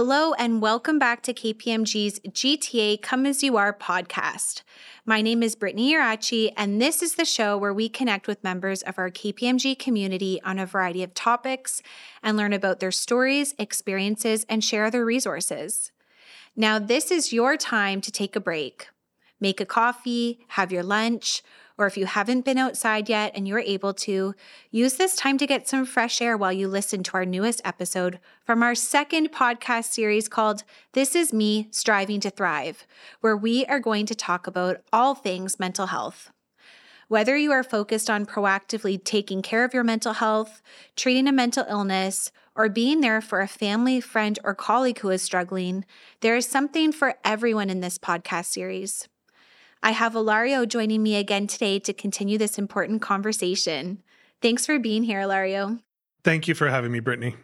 [0.00, 4.62] Hello, and welcome back to KPMG's GTA Come As You Are podcast.
[5.04, 8.82] My name is Brittany Irachi, and this is the show where we connect with members
[8.82, 11.82] of our KPMG community on a variety of topics
[12.22, 15.90] and learn about their stories, experiences, and share their resources.
[16.54, 18.86] Now, this is your time to take a break.
[19.40, 21.42] Make a coffee, have your lunch,
[21.78, 24.34] or if you haven't been outside yet and you're able to,
[24.70, 28.18] use this time to get some fresh air while you listen to our newest episode
[28.44, 32.86] from our second podcast series called This Is Me Striving to Thrive,
[33.20, 36.30] where we are going to talk about all things mental health.
[37.06, 40.60] Whether you are focused on proactively taking care of your mental health,
[40.94, 45.22] treating a mental illness, or being there for a family, friend, or colleague who is
[45.22, 45.86] struggling,
[46.20, 49.08] there is something for everyone in this podcast series.
[49.82, 54.02] I have Ilario joining me again today to continue this important conversation.
[54.42, 55.78] Thanks for being here, Ilario.
[56.24, 57.36] Thank you for having me, Brittany.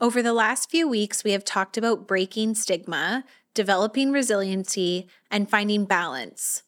[0.00, 5.84] Over the last few weeks, we have talked about breaking stigma, developing resiliency, and finding
[5.84, 6.62] balance,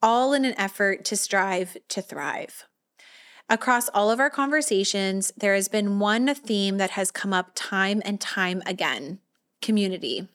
[0.00, 2.64] all in an effort to strive to thrive.
[3.48, 8.00] Across all of our conversations, there has been one theme that has come up time
[8.04, 9.18] and time again
[9.60, 10.28] community.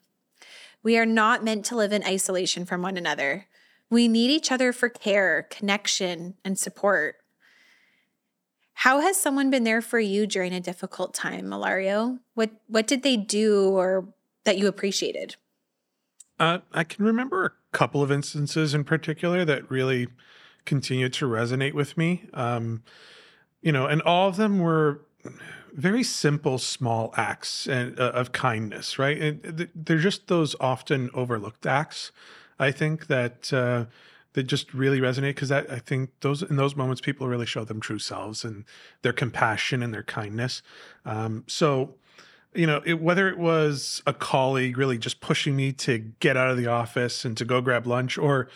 [0.82, 3.46] We are not meant to live in isolation from one another.
[3.90, 7.16] We need each other for care, connection, and support.
[8.74, 12.18] How has someone been there for you during a difficult time, Ilario?
[12.34, 14.06] What what did they do or
[14.44, 15.36] that you appreciated?
[16.38, 20.06] Uh, I can remember a couple of instances in particular that really
[20.64, 22.26] continued to resonate with me.
[22.32, 22.84] Um,
[23.62, 25.00] you know, and all of them were
[25.72, 29.18] very simple, small acts uh, of kindness, right?
[29.20, 32.12] And they're just those often overlooked acts.
[32.58, 33.86] I think that uh,
[34.32, 37.64] that just really resonate because that I think those in those moments people really show
[37.64, 38.64] them true selves and
[39.02, 40.62] their compassion and their kindness.
[41.04, 41.94] Um, so
[42.54, 46.50] you know, it, whether it was a colleague really just pushing me to get out
[46.50, 48.48] of the office and to go grab lunch, or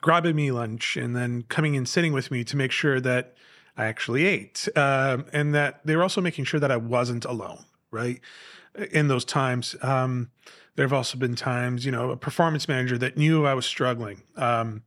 [0.00, 3.34] grabbing me lunch and then coming and sitting with me to make sure that
[3.78, 7.64] I actually ate, um, and that they were also making sure that I wasn't alone,
[7.92, 8.20] right?
[8.90, 10.30] In those times, um,
[10.74, 14.22] there have also been times, you know, a performance manager that knew I was struggling,
[14.36, 14.82] um,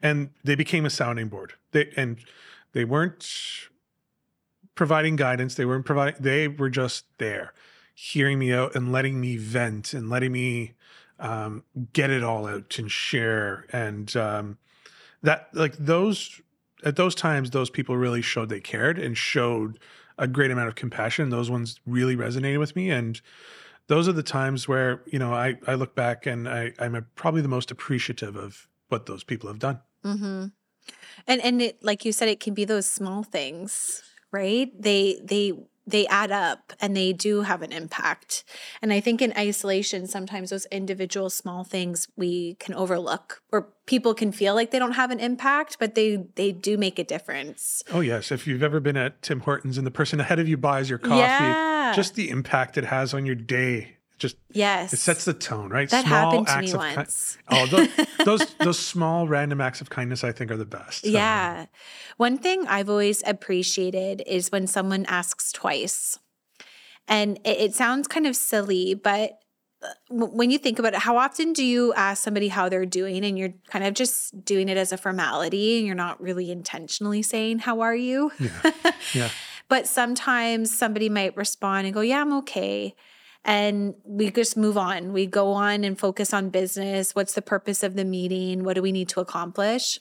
[0.00, 1.54] and they became a sounding board.
[1.72, 2.18] They and
[2.72, 3.28] they weren't
[4.76, 5.56] providing guidance.
[5.56, 6.22] They weren't providing.
[6.22, 7.52] They were just there,
[7.94, 10.74] hearing me out and letting me vent and letting me
[11.18, 14.58] um, get it all out and share and um,
[15.22, 16.40] that like those
[16.84, 19.78] at those times, those people really showed they cared and showed
[20.18, 21.30] a great amount of compassion.
[21.30, 22.90] Those ones really resonated with me.
[22.90, 23.20] And
[23.86, 27.42] those are the times where, you know, I, I look back and I, I'm probably
[27.42, 29.80] the most appreciative of what those people have done.
[30.04, 30.46] Mm-hmm.
[31.26, 34.02] And, and it, like you said, it can be those small things,
[34.32, 34.70] right?
[34.80, 35.52] They, they
[35.90, 38.44] they add up and they do have an impact.
[38.82, 44.14] And I think in isolation, sometimes those individual small things we can overlook or people
[44.14, 47.82] can feel like they don't have an impact, but they they do make a difference.
[47.92, 48.30] Oh yes.
[48.30, 50.98] If you've ever been at Tim Hortons and the person ahead of you buys your
[50.98, 51.92] coffee, yeah.
[51.94, 55.88] just the impact it has on your day just yes, it sets the tone, right?
[55.88, 57.38] That small happened to me once.
[57.48, 57.88] Ki- oh, those,
[58.24, 61.04] those, those small random acts of kindness, I think, are the best.
[61.04, 61.66] Yeah,
[62.18, 66.18] one thing I've always appreciated is when someone asks twice,
[67.08, 69.38] and it, it sounds kind of silly, but
[69.82, 73.24] uh, when you think about it, how often do you ask somebody how they're doing
[73.24, 77.22] and you're kind of just doing it as a formality and you're not really intentionally
[77.22, 78.30] saying, How are you?
[78.38, 78.70] Yeah.
[79.14, 79.30] yeah.
[79.68, 82.94] but sometimes somebody might respond and go, Yeah, I'm okay
[83.44, 85.12] and we just move on.
[85.12, 87.14] We go on and focus on business.
[87.14, 88.64] What's the purpose of the meeting?
[88.64, 89.98] What do we need to accomplish?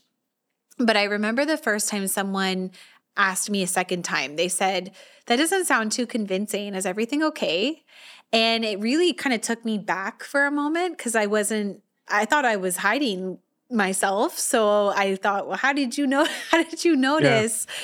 [0.78, 2.72] But I remember the first time someone
[3.18, 4.92] asked me a second time, they said,
[5.28, 6.74] That doesn't sound too convincing.
[6.74, 7.84] Is everything okay?
[8.32, 12.26] And it really kind of took me back for a moment because I wasn't, I
[12.26, 13.40] thought I was hiding
[13.72, 14.38] myself.
[14.38, 16.26] So I thought, well, how did you know?
[16.52, 17.68] How did you notice?
[17.68, 17.76] Yeah.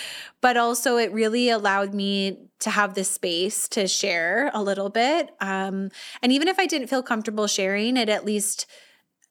[0.45, 5.31] But also, it really allowed me to have this space to share a little bit.
[5.41, 5.89] Um,
[6.21, 8.67] and even if I didn't feel comfortable sharing, it at least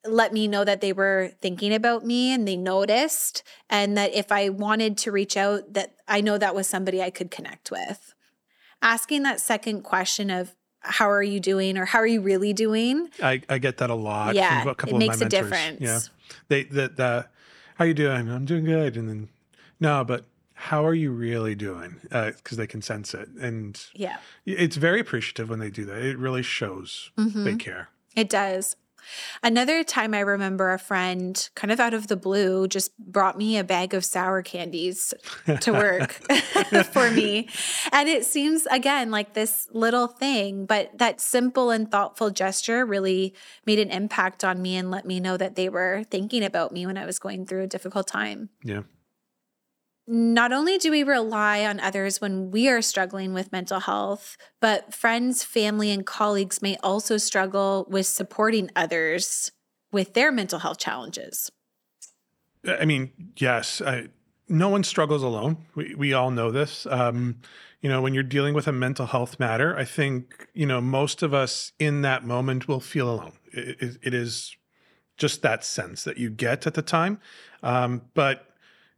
[0.04, 4.32] let me know that they were thinking about me and they noticed and that if
[4.32, 8.12] I wanted to reach out that I know that was somebody I could connect with.
[8.82, 13.08] Asking that second question of how are you doing or how are you really doing?
[13.22, 14.34] I, I get that a lot.
[14.34, 15.80] Yeah, a it makes a difference.
[15.80, 16.00] Yeah,
[16.48, 17.26] they the, the
[17.76, 18.28] how you doing?
[18.28, 19.28] I'm doing good, and then
[19.78, 20.24] no, but
[20.54, 21.96] how are you really doing?
[22.02, 26.02] Because uh, they can sense it, and yeah, it's very appreciative when they do that.
[26.02, 27.44] It really shows mm-hmm.
[27.44, 27.88] they care.
[28.16, 28.76] It does.
[29.42, 33.58] Another time I remember a friend, kind of out of the blue, just brought me
[33.58, 35.12] a bag of sour candies
[35.60, 36.12] to work
[36.92, 37.48] for me.
[37.92, 43.34] And it seems, again, like this little thing, but that simple and thoughtful gesture really
[43.66, 46.86] made an impact on me and let me know that they were thinking about me
[46.86, 48.50] when I was going through a difficult time.
[48.62, 48.82] Yeah.
[50.06, 54.92] Not only do we rely on others when we are struggling with mental health, but
[54.92, 59.50] friends, family, and colleagues may also struggle with supporting others
[59.92, 61.50] with their mental health challenges.
[62.66, 64.08] I mean, yes, I,
[64.48, 65.56] no one struggles alone.
[65.74, 66.86] We, we all know this.
[66.90, 67.40] Um,
[67.80, 71.22] you know, when you're dealing with a mental health matter, I think, you know, most
[71.22, 73.38] of us in that moment will feel alone.
[73.52, 74.56] it, it, it is
[75.16, 77.20] just that sense that you get at the time.
[77.62, 78.53] Um, but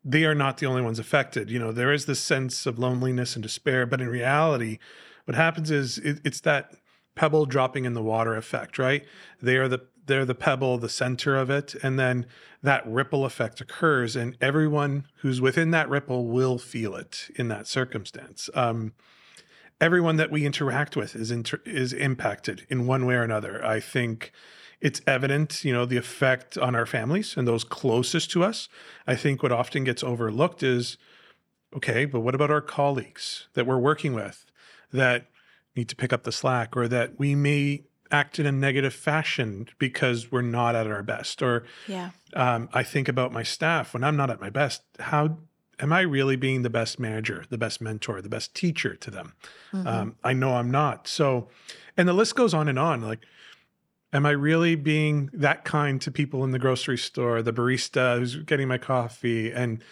[0.09, 1.51] they are not the only ones affected.
[1.51, 4.79] You know, there is this sense of loneliness and despair, but in reality,
[5.25, 6.77] what happens is it, it's that
[7.17, 9.05] pebble dropping in the water effect, right?
[9.43, 12.27] They are the they're the pebble, the center of it, and then
[12.63, 17.67] that ripple effect occurs, and everyone who's within that ripple will feel it in that
[17.67, 18.49] circumstance.
[18.55, 18.93] Um,
[19.81, 23.65] everyone that we interact with is inter- is impacted in one way or another.
[23.67, 24.31] I think
[24.81, 28.69] it's evident, you know, the effect on our families and those closest to us.
[29.07, 30.99] I think what often gets overlooked is
[31.75, 34.45] okay, but what about our colleagues that we're working with
[34.93, 35.29] that
[35.75, 39.69] need to pick up the slack or that we may act in a negative fashion
[39.79, 41.43] because we're not at our best?
[41.43, 42.11] Or yeah.
[42.35, 44.83] Um, I think about my staff when I'm not at my best.
[45.01, 45.39] How
[45.79, 49.33] am I really being the best manager, the best mentor, the best teacher to them?
[49.73, 49.87] Mm-hmm.
[49.87, 51.09] Um, I know I'm not.
[51.09, 51.49] So,
[51.97, 53.01] and the list goes on and on.
[53.01, 53.21] Like,
[54.17, 58.37] Am I really being that kind to people in the grocery store, the barista who's
[58.37, 59.53] getting my coffee?
[59.53, 59.85] And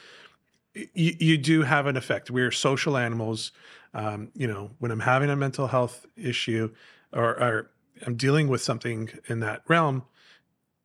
[0.72, 2.30] you, you do have an effect.
[2.30, 3.52] We're social animals.
[3.92, 6.72] Um, you know, when I'm having a mental health issue
[7.12, 7.70] or, or
[8.06, 10.04] I'm dealing with something in that realm,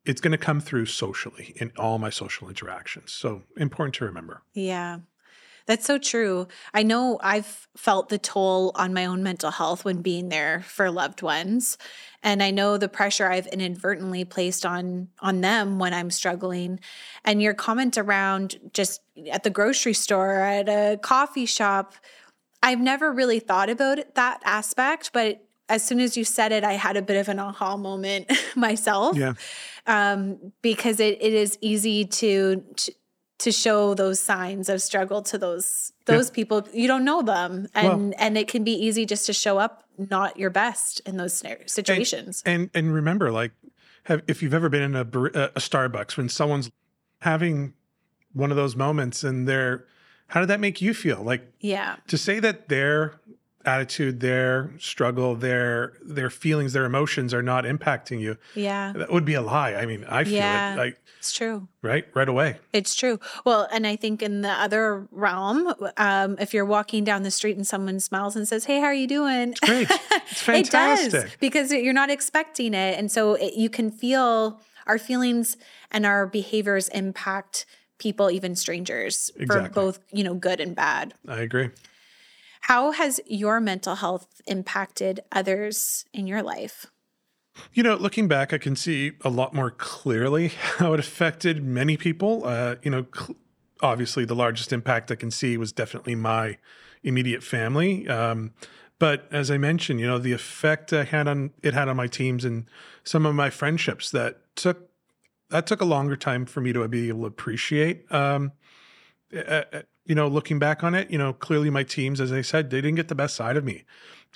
[0.04, 3.10] it's going to come through socially in all my social interactions.
[3.10, 4.42] So important to remember.
[4.52, 4.98] Yeah.
[5.70, 6.48] That's so true.
[6.74, 10.90] I know I've felt the toll on my own mental health when being there for
[10.90, 11.78] loved ones.
[12.24, 16.80] And I know the pressure I've inadvertently placed on on them when I'm struggling.
[17.24, 19.00] And your comment around just
[19.30, 21.94] at the grocery store, at a coffee shop,
[22.64, 26.64] I've never really thought about it, that aspect, but as soon as you said it,
[26.64, 29.16] I had a bit of an aha moment myself.
[29.16, 29.34] Yeah.
[29.86, 32.92] Um, because it, it is easy to, to
[33.40, 36.34] to show those signs of struggle to those those yeah.
[36.34, 36.68] people.
[36.72, 37.68] You don't know them.
[37.74, 41.16] And well, and it can be easy just to show up not your best in
[41.16, 43.52] those situations and and, and remember like
[44.04, 46.70] have, if you've ever been in a, a starbucks when someone's
[47.20, 47.74] having
[48.32, 49.84] one of those moments and they're
[50.28, 51.22] how did that make you feel?
[51.22, 51.96] Like yeah.
[52.06, 53.20] to say that they're
[53.64, 58.36] attitude, their struggle, their their feelings, their emotions are not impacting you.
[58.54, 58.92] Yeah.
[58.94, 59.74] That would be a lie.
[59.74, 61.68] I mean, I feel yeah, it like it's true.
[61.82, 62.06] Right?
[62.14, 62.56] Right away.
[62.72, 63.20] It's true.
[63.44, 67.56] Well, and I think in the other realm, um, if you're walking down the street
[67.56, 69.50] and someone smiles and says, Hey, how are you doing?
[69.50, 69.90] It's great.
[70.30, 71.06] It's fantastic.
[71.06, 72.96] it does because you're not expecting it.
[72.96, 75.56] And so it, you can feel our feelings
[75.90, 77.66] and our behaviors impact
[77.98, 79.66] people, even strangers, exactly.
[79.66, 81.14] for both, you know, good and bad.
[81.26, 81.70] I agree.
[82.70, 86.86] How has your mental health impacted others in your life?
[87.74, 91.96] You know, looking back, I can see a lot more clearly how it affected many
[91.96, 92.42] people.
[92.44, 93.34] Uh, you know, cl-
[93.82, 96.58] obviously, the largest impact I can see was definitely my
[97.02, 98.06] immediate family.
[98.06, 98.52] Um,
[99.00, 102.06] but as I mentioned, you know, the effect I had on it had on my
[102.06, 102.66] teams and
[103.02, 104.90] some of my friendships that took
[105.48, 108.06] that took a longer time for me to be able to appreciate.
[108.12, 108.52] Um,
[110.04, 112.80] you know, looking back on it, you know, clearly my teams, as I said, they
[112.80, 113.84] didn't get the best side of me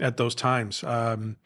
[0.00, 0.85] at those times.
[0.85, 1.37] Um,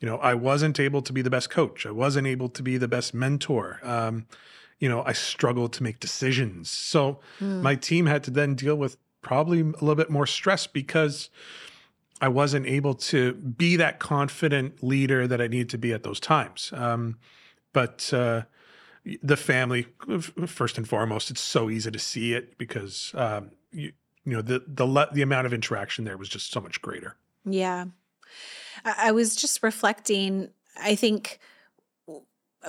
[0.00, 1.86] you know, I wasn't able to be the best coach.
[1.86, 3.80] I wasn't able to be the best mentor.
[3.82, 4.26] Um,
[4.78, 6.70] you know, I struggled to make decisions.
[6.70, 7.60] So mm.
[7.60, 11.28] my team had to then deal with probably a little bit more stress because
[12.20, 16.20] I wasn't able to be that confident leader that I needed to be at those
[16.20, 16.72] times.
[16.74, 17.18] Um,
[17.74, 18.42] but uh,
[19.22, 19.86] the family
[20.46, 23.92] first and foremost it's so easy to see it because um, you,
[24.24, 27.86] you know the the the amount of interaction there was just so much greater yeah
[28.84, 30.50] i was just reflecting
[30.82, 31.38] i think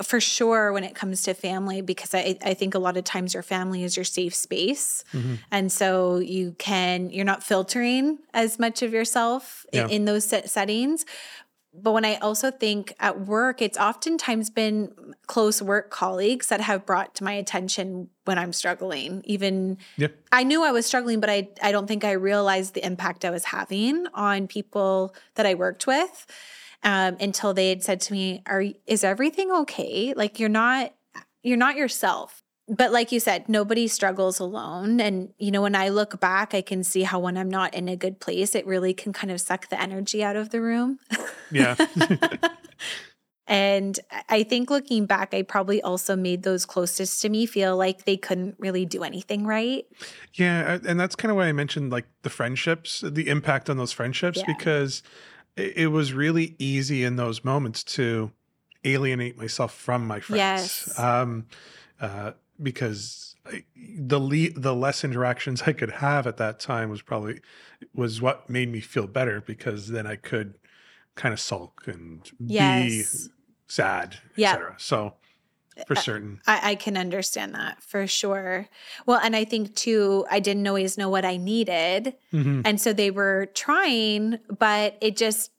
[0.02, 3.34] for sure when it comes to family because I, I think a lot of times
[3.34, 5.34] your family is your safe space mm-hmm.
[5.50, 9.84] and so you can you're not filtering as much of yourself yeah.
[9.84, 11.04] in, in, those settings
[11.74, 14.92] but when I also think at work, it's oftentimes been
[15.26, 19.22] close work colleagues that have brought to my attention when I'm struggling.
[19.24, 20.14] Even yep.
[20.30, 23.30] I knew I was struggling, but I, I don't think I realized the impact I
[23.30, 26.26] was having on people that I worked with.
[26.82, 30.14] um, until they had said to me, "Are is everything okay?
[30.16, 30.92] Like you're not
[31.42, 32.41] you're not yourself."
[32.74, 34.98] But like you said, nobody struggles alone.
[34.98, 37.88] And you know, when I look back, I can see how when I'm not in
[37.88, 40.98] a good place, it really can kind of suck the energy out of the room.
[41.50, 41.76] Yeah.
[43.48, 43.98] And
[44.30, 48.16] I think looking back, I probably also made those closest to me feel like they
[48.16, 49.84] couldn't really do anything right.
[50.34, 50.78] Yeah.
[50.86, 54.38] And that's kind of why I mentioned like the friendships, the impact on those friendships,
[54.38, 54.44] Yeah.
[54.46, 55.02] because
[55.56, 58.30] it, was really easy in those moments to
[58.84, 60.38] alienate myself from my friends.
[60.38, 60.98] Yes.
[60.98, 61.46] Um,
[62.00, 67.02] uh, because I, the le- the less interactions I could have at that time was
[67.02, 67.40] probably
[67.94, 70.54] was what made me feel better because then I could
[71.14, 73.04] kind of sulk and be
[73.66, 74.52] sad, Yeah.
[74.52, 74.74] etc.
[74.78, 75.14] So
[75.86, 78.68] for certain, I, I can understand that for sure.
[79.06, 82.14] Well, and I think too, I didn't always know what I needed.
[82.32, 82.62] Mhm.
[82.64, 85.50] And so they were trying, but it just,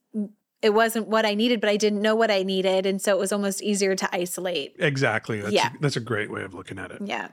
[0.64, 2.86] it wasn't what I needed, but I didn't know what I needed.
[2.86, 4.76] And so it was almost easier to isolate.
[4.80, 5.42] exactly.
[5.42, 5.72] That's Yeah.
[5.76, 7.02] a, that's a great way of looking at it.
[7.04, 7.28] Yeah.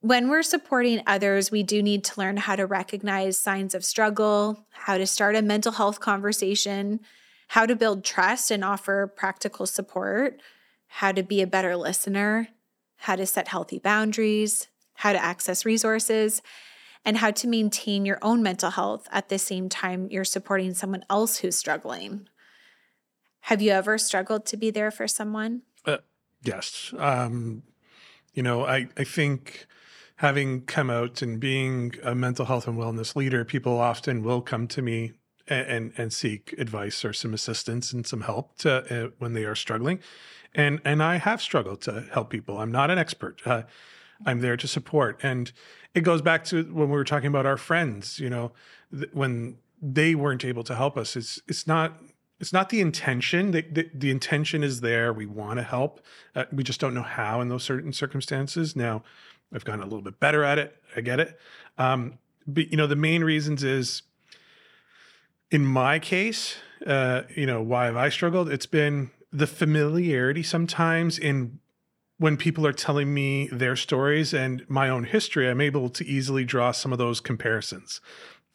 [0.00, 4.66] When we're supporting others, we do need to learn how to recognize signs of struggle,
[4.70, 7.00] how to start a mental health conversation,
[7.48, 10.40] how to build trust and offer practical support,
[10.88, 12.48] how to be a better listener,
[12.96, 16.40] how to set healthy boundaries, how to access resources,
[17.06, 21.04] and how to maintain your own mental health at the same time you're supporting someone
[21.08, 22.28] else who's struggling.
[23.42, 25.62] Have you ever struggled to be there for someone?
[26.46, 26.94] Yes.
[26.98, 27.62] Um,
[28.34, 29.66] you know, I, I think
[30.16, 34.66] having come out and being a mental health and wellness leader, people often will come
[34.68, 35.12] to me
[35.48, 39.44] and, and, and seek advice or some assistance and some help to, uh, when they
[39.44, 39.98] are struggling.
[40.54, 42.58] And, and I have struggled to help people.
[42.58, 43.42] I'm not an expert.
[43.44, 43.62] Uh,
[44.24, 45.18] I'm there to support.
[45.22, 45.52] And
[45.94, 48.52] it goes back to when we were talking about our friends, you know,
[48.92, 51.98] th- when they weren't able to help us, it's, it's not,
[52.40, 53.50] it's not the intention.
[53.50, 55.12] The, the, the intention is there.
[55.12, 56.00] We want to help.
[56.34, 58.74] Uh, we just don't know how in those certain circumstances.
[58.76, 59.02] Now,
[59.52, 60.76] I've gotten a little bit better at it.
[60.96, 61.38] I get it.
[61.78, 64.02] Um, but you know, the main reasons is,
[65.50, 66.56] in my case,
[66.86, 68.50] uh, you know, why have I struggled?
[68.50, 71.60] It's been the familiarity sometimes in
[72.18, 75.48] when people are telling me their stories and my own history.
[75.48, 78.00] I'm able to easily draw some of those comparisons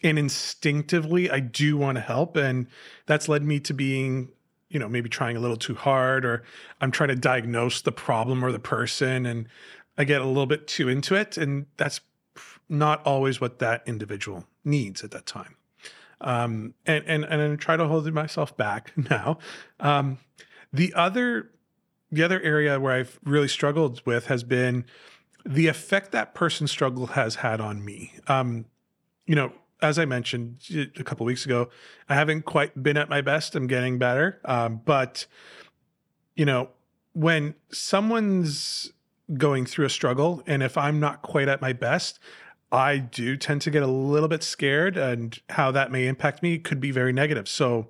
[0.03, 2.67] and instinctively i do want to help and
[3.05, 4.29] that's led me to being
[4.69, 6.43] you know maybe trying a little too hard or
[6.79, 9.47] i'm trying to diagnose the problem or the person and
[9.97, 12.01] i get a little bit too into it and that's
[12.69, 15.55] not always what that individual needs at that time
[16.21, 19.37] um, and and and i try to hold myself back now
[19.79, 20.17] um,
[20.71, 21.51] the other
[22.11, 24.85] the other area where i've really struggled with has been
[25.45, 28.65] the effect that person's struggle has had on me um,
[29.25, 29.51] you know
[29.81, 31.69] as I mentioned a couple weeks ago,
[32.07, 33.55] I haven't quite been at my best.
[33.55, 34.39] I'm getting better.
[34.45, 35.25] Um, but,
[36.35, 36.69] you know,
[37.13, 38.91] when someone's
[39.33, 42.19] going through a struggle, and if I'm not quite at my best,
[42.71, 46.57] I do tend to get a little bit scared, and how that may impact me
[46.57, 47.49] could be very negative.
[47.49, 47.89] So,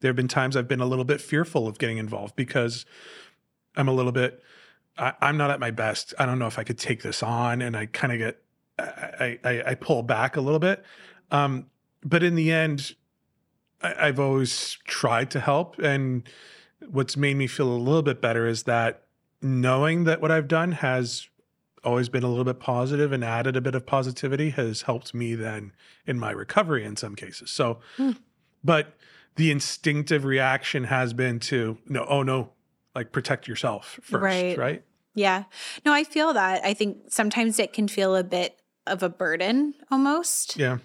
[0.00, 2.84] there have been times I've been a little bit fearful of getting involved because
[3.76, 4.42] I'm a little bit,
[4.98, 6.14] I, I'm not at my best.
[6.18, 8.42] I don't know if I could take this on, and I kind of get,
[8.78, 10.84] I, I, I pull back a little bit.
[11.30, 11.66] Um,
[12.04, 12.94] but in the end,
[13.82, 15.78] I, I've always tried to help.
[15.78, 16.28] And
[16.90, 19.04] what's made me feel a little bit better is that
[19.42, 21.28] knowing that what I've done has
[21.84, 25.34] always been a little bit positive and added a bit of positivity has helped me
[25.34, 25.72] then
[26.04, 27.50] in my recovery in some cases.
[27.50, 28.12] So, Hmm.
[28.64, 28.96] but
[29.36, 32.50] the instinctive reaction has been to no, oh no,
[32.96, 34.58] like protect yourself first, Right.
[34.58, 34.82] right?
[35.14, 35.44] Yeah.
[35.84, 36.64] No, I feel that.
[36.64, 40.56] I think sometimes it can feel a bit of a burden almost.
[40.56, 40.78] Yeah.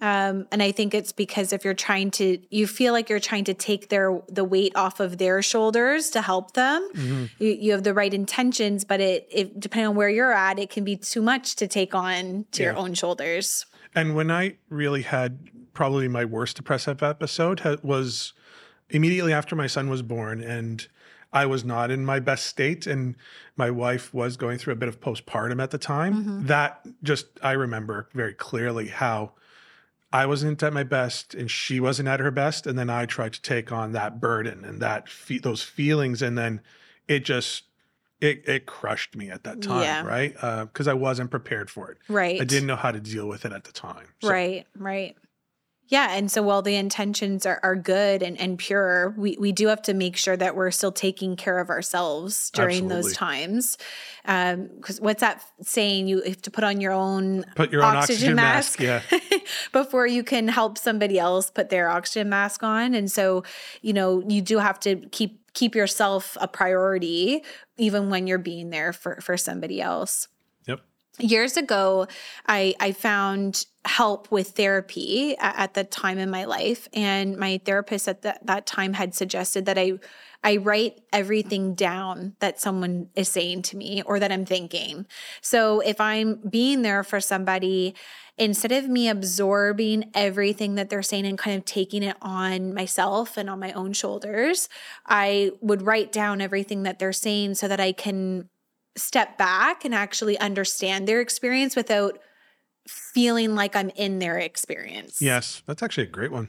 [0.00, 3.44] Um, and I think it's because if you're trying to, you feel like you're trying
[3.44, 6.86] to take their the weight off of their shoulders to help them.
[6.94, 7.30] Mhm.
[7.38, 10.68] You, you have the right intentions, but it, it depending on where you're at, it
[10.68, 13.64] can be too much to take on to your own shoulders.
[13.94, 18.34] And when I really had probably my worst depressive episode ha- was
[18.90, 20.86] immediately after my son was born, and
[21.36, 23.14] I was not in my best state, and
[23.56, 26.14] my wife was going through a bit of postpartum at the time.
[26.24, 26.46] Mhm.
[26.46, 29.32] That just I remember very clearly how
[30.12, 33.34] I wasn't at my best, and she wasn't at her best, and then I tried
[33.34, 36.62] to take on that burden and that fe- those feelings, and then
[37.06, 37.64] it just
[38.18, 40.02] it it crushed me at that time, Yeah.
[40.06, 40.32] right?
[40.72, 41.98] Because I wasn't prepared for it.
[42.08, 42.40] Right.
[42.40, 44.06] I didn't know how to deal with it at the time.
[44.22, 44.66] So- Right.
[44.74, 45.14] Right.
[45.88, 46.14] Yeah.
[46.16, 49.82] And so while the intentions are, are good and, and pure, we, we do have
[49.82, 53.02] to make sure that we're still taking care of ourselves during Absolutely.
[53.02, 53.78] those times.
[54.24, 56.08] Um, because what's that saying?
[56.08, 59.02] You have to put on your own Put your own oxygen mask, yeah.
[59.72, 62.94] before you can help somebody else put their oxygen mask on.
[62.94, 63.44] And so,
[63.80, 67.42] you know, you do have to keep keep yourself a priority
[67.78, 70.28] even when you're being there for for somebody else.
[71.18, 72.06] Years ago
[72.46, 77.60] i i found help with therapy at, at the time in my life and my
[77.64, 79.92] therapist at that, that time had suggested that i
[80.44, 85.06] i write everything down that someone is saying to me or that i'm thinking.
[85.40, 87.94] So if i'm being there for somebody
[88.38, 93.38] instead of me absorbing everything that they're saying and kind of taking it on myself
[93.38, 94.68] and on my own shoulders
[95.06, 98.48] i would write down everything that they're saying so that i can
[98.96, 102.18] step back and actually understand their experience without
[102.88, 105.20] feeling like I'm in their experience.
[105.20, 105.62] Yes.
[105.66, 106.48] That's actually a great one.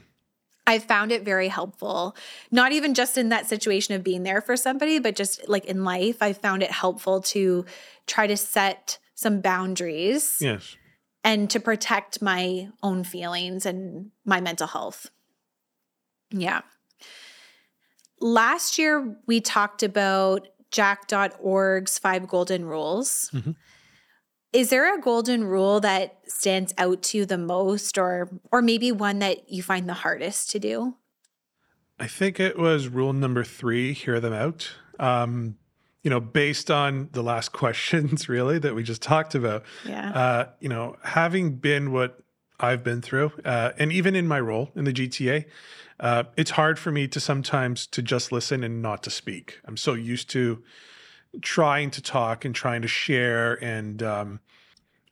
[0.66, 2.14] I found it very helpful,
[2.50, 5.82] not even just in that situation of being there for somebody, but just like in
[5.82, 6.20] life.
[6.20, 7.64] I found it helpful to
[8.06, 10.76] try to set some boundaries Yes.
[11.24, 15.10] and to protect my own feelings and my mental health.
[16.30, 16.60] Yeah.
[18.20, 23.30] Last year, we talked about jack.org's five golden rules.
[23.32, 23.56] Mhm.
[24.52, 28.90] Is there a golden rule that stands out to you the most or or maybe
[28.92, 30.96] one that you find the hardest to do?
[31.98, 34.70] I think it was rule number three, hear them out.
[35.00, 35.56] Um,
[36.02, 40.10] you know, based on the last questions, really, that we just talked about, Yeah.
[40.12, 42.20] uh, you know, having been what
[42.60, 45.44] I've been through, uh, and even in my role in the GTA,
[46.00, 49.60] uh, it's hard for me to sometimes to just listen and not to speak.
[49.64, 50.62] I'm so used to
[51.42, 54.40] trying to talk and trying to share, and um,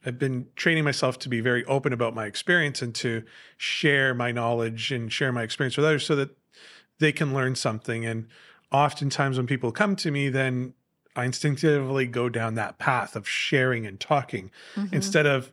[0.04, 3.24] I've been training myself to be very open about my experience and to
[3.56, 6.30] share my knowledge and share my experience with others, so that
[6.98, 8.06] they can learn something.
[8.06, 8.28] And
[8.72, 10.74] oftentimes, when people come to me, then
[11.14, 14.92] I instinctively go down that path of sharing and talking Mhm.
[14.92, 15.52] instead of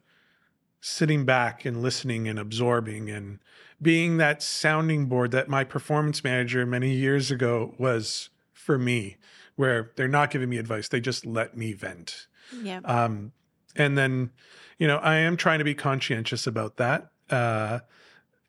[0.86, 3.40] sitting back and listening and absorbing and
[3.82, 9.16] being that sounding board that my performance manager many years ago was for me,
[9.56, 12.28] where they're not giving me advice, they just let me vent.
[12.62, 12.82] yeah.
[12.84, 13.32] Um,
[13.78, 14.32] and then,
[14.78, 17.80] you know, I am trying to be conscientious about that, uh,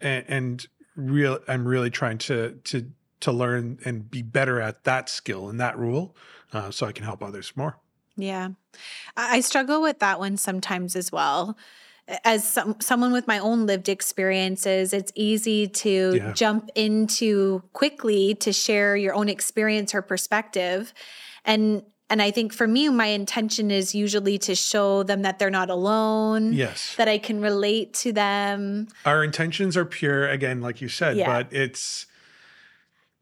[0.01, 0.67] and, and
[0.97, 1.39] real.
[1.47, 5.79] I'm really trying to to to learn and be better at that skill and that
[5.79, 6.17] rule,
[6.53, 7.79] uh, so I can help others more.
[8.17, 8.51] Yeah.
[9.17, 11.57] I I struggle with that one sometimes as well.
[12.23, 16.33] As some, someone with my own lived experiences, it's easy to Yeah.
[16.35, 20.93] jump into quickly to share your own experience or perspective.
[21.45, 25.49] And and I think for me my intention is usually to show them that they're
[25.51, 28.89] not alone, Yes, that I can relate to them.
[29.07, 31.27] our intentions are pure again, like you said, Yeah.
[31.27, 32.07] but it's.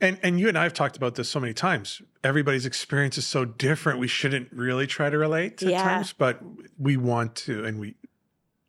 [0.01, 2.03] And, and you and I have talked about this so many times.
[2.25, 4.01] Everybody's experience is so different.
[4.01, 5.83] We shouldn't really try to relate at Yeah.
[5.85, 6.41] times, but
[6.77, 7.95] we want to, and we,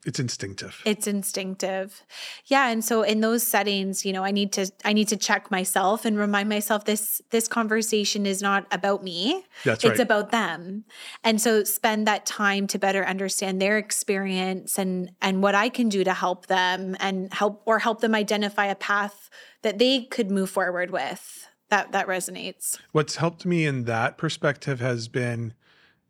[0.05, 0.81] it's instinctive.
[0.85, 2.03] It's instinctive.
[2.45, 5.49] Yeah, and so in those settings, you know, I need to I need to check
[5.49, 9.45] myself and remind myself this this conversation is not about me.
[9.63, 9.99] That's it's right.
[9.99, 10.83] about them.
[11.23, 15.89] And so spend that time to better understand their experience and and what I can
[15.89, 19.29] do to help them and help or help them identify a path
[19.61, 21.47] that they could move forward with.
[21.69, 22.77] That that resonates.
[22.91, 25.53] What's helped me in that perspective has been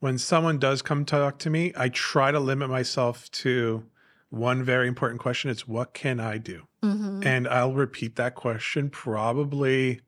[0.03, 3.85] when someone does come talk to me, I try to limit myself to
[4.31, 5.49] one very important question.
[5.49, 6.67] It's what can I do?
[6.81, 7.25] Mhm.
[7.25, 10.01] And I'll repeat that question probably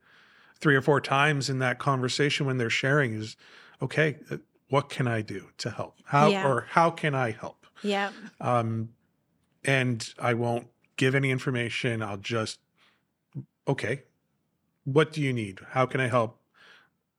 [0.60, 3.38] three or four times in that conversation when they're sharing is,
[3.81, 5.95] okay, uh, what can I do to help?
[6.03, 6.45] How Yeah.
[6.45, 7.65] or how can I help?
[7.81, 8.12] Yeah.
[8.41, 8.89] Um,
[9.63, 12.01] and I won't give any information.
[12.01, 12.60] I'll just,
[13.65, 14.03] okay,
[14.84, 15.62] what do you need?
[15.69, 16.41] How can I help?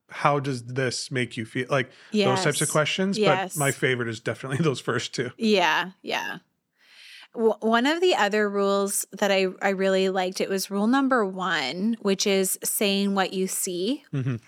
[0.09, 1.67] How does this make you feel?
[1.69, 3.17] Like those types of questions.
[3.17, 3.53] Yes.
[3.55, 5.31] But my favorite is definitely those first two.
[5.37, 6.37] Yeah, yeah.
[7.33, 11.25] W- one of the other rules that I, I really liked, it was rule number
[11.25, 14.03] one, which is saying what you see.
[14.13, 14.39] Mhm.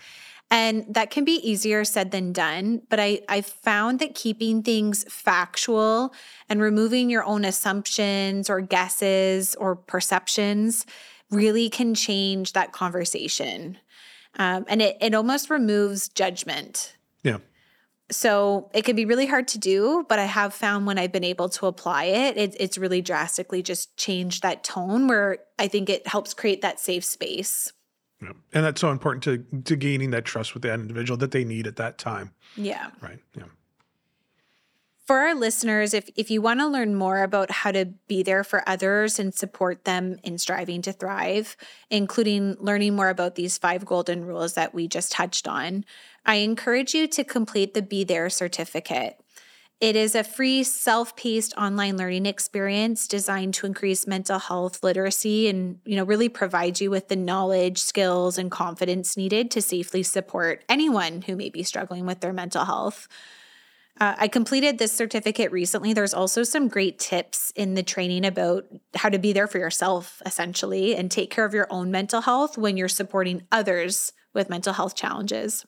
[0.52, 2.82] And that can be easier said than done.
[2.88, 6.12] But I, I found that keeping things factual
[6.48, 10.86] and removing your own assumptions or guesses or perceptions
[11.30, 13.78] really can change that conversation.
[14.38, 16.96] Um, and it, it almost removes judgment.
[17.22, 17.38] Yeah.
[18.10, 21.24] So it can be really hard to do, but I have found when I've been
[21.24, 25.88] able to apply it, it it's really drastically just changed that tone where I think
[25.88, 27.72] it helps create that safe space.
[28.20, 28.32] Yeah.
[28.52, 31.66] And that's so important to to gaining that trust with that individual that they need
[31.66, 32.32] at that time.
[32.56, 32.90] Yeah.
[33.00, 33.20] Right.
[33.36, 33.44] Yeah.
[35.10, 38.44] For our listeners, if, if you want to learn more about how to be there
[38.44, 41.56] for others and support them in striving to thrive,
[41.90, 45.84] including learning more about these five golden rules that we just touched on,
[46.24, 49.20] I encourage you to complete the Be There certificate.
[49.80, 55.48] It is a free self paced online learning experience designed to increase mental health literacy
[55.48, 60.04] and, you know, really provide you with the knowledge, skills, and confidence needed to safely
[60.04, 63.08] support anyone who may be struggling with their mental health.
[64.00, 65.92] Uh, I completed this certificate recently.
[65.92, 70.22] There's also some great tips in the training about how to be there for yourself,
[70.24, 74.72] essentially, and take care of your own mental health when you're supporting others with mental
[74.72, 75.66] health challenges.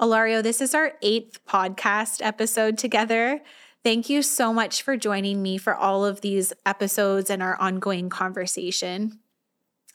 [0.00, 3.40] Ilario, this is our eighth podcast episode together.
[3.84, 8.08] Thank you so much for joining me for all of these episodes and our ongoing
[8.08, 9.20] conversation.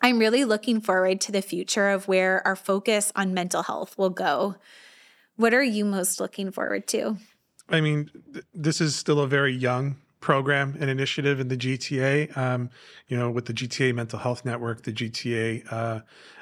[0.02, 4.10] I'm really looking forward to the future of where our focus on mental health will
[4.10, 4.56] go.
[5.40, 7.16] What are you most looking forward to?
[7.70, 12.36] I mean, th- this is still a very young program and initiative in the GTA.
[12.36, 12.70] Um,
[13.08, 16.02] you know, with the GTA Mental Health Network, the GTA uh,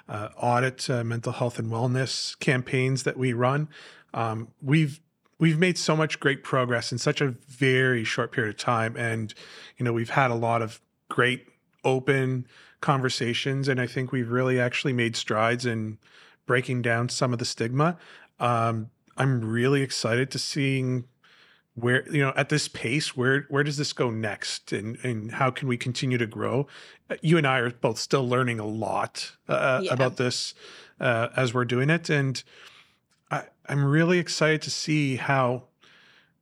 [0.10, 3.70] uh, audit uh, mental health and wellness campaigns that we run.
[4.16, 5.00] Um, we've
[5.38, 9.32] we've made so much great progress in such a very short period of time, and
[9.78, 11.46] you know we've had a lot of great
[11.84, 12.48] open
[12.82, 16.00] conversations, and I think we've really actually made strides in
[16.48, 17.96] breaking down some of the stigma.
[18.40, 21.06] Um, I'm really excited to seeing
[21.76, 24.72] where you know at this pace where where does this go next?
[24.72, 26.68] And and how can we continue to grow?
[27.10, 29.94] Uh, you and i are both still learning a lot uh, yeah.
[29.94, 30.54] about this
[31.00, 32.10] uh, as we're doing it.
[32.10, 32.44] And
[33.30, 35.64] I, i'm really excited to see how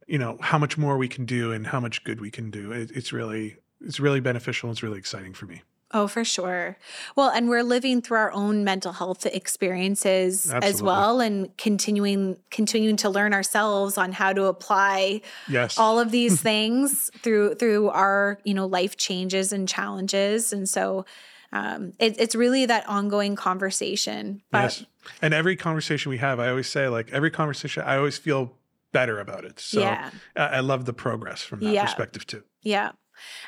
[0.07, 2.71] you know how much more we can do and how much good we can do.
[2.71, 6.77] It, it's really it's really beneficial it's really exciting for me Oh, for sure.
[7.15, 10.67] Well, and we're living through our own mental health experiences Absolutely.
[10.67, 15.77] as well and continuing continuing to learn ourselves on how to apply yes.
[15.77, 20.51] all of these things through through our, you know, life changes and challenges.
[20.51, 21.05] And so
[21.53, 24.41] um, it, it's really that ongoing conversation.
[24.51, 24.85] But yes.
[25.21, 28.57] And every conversation we have, I always say, like every conversation, I always feel
[28.91, 29.59] better about it.
[29.59, 30.09] So yeah.
[30.35, 31.85] I, I love the progress from that yeah.
[31.85, 32.43] perspective too.
[32.61, 32.91] Yeah.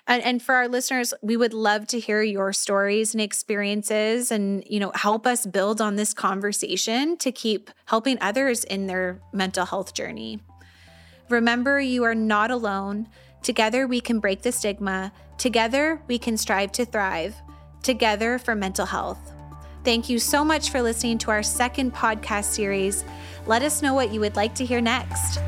[0.07, 4.63] And, and for our listeners, we would love to hear your stories and experiences and,
[4.67, 9.65] you know, help us build on this conversation to keep helping others in their mental
[9.65, 10.39] health journey.
[11.29, 13.07] Remember, you are not alone.
[13.43, 15.11] Together, we can break the stigma.
[15.37, 17.35] Together, we can strive to thrive.
[17.83, 19.33] Together for mental health.
[19.83, 23.05] Thank you so much for listening to our second podcast series.
[23.45, 25.39] Let us know what you would like to hear next.